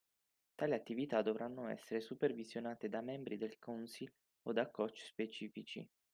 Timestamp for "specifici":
5.05-5.87